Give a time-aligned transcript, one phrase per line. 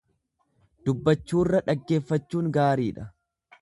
[0.87, 3.11] Dubbachuurra dhaggeeffachuun gaariidha.